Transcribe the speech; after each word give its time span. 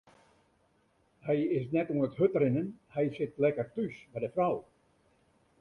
Hy 1.25 1.35
is 1.57 1.67
net 1.75 1.91
oan 1.93 2.05
it 2.07 2.17
hurdrinnen, 2.19 2.67
hy 2.95 3.05
sit 3.19 3.39
lekker 3.47 3.67
thús 3.77 3.95
by 4.15 4.19
de 4.25 4.29
frou. 4.37 4.55